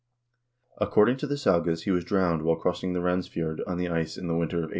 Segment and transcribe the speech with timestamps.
[0.79, 4.25] According to the sagas he was drowned while crossing the Randsfjord on the ice in
[4.25, 4.69] the winter of 860.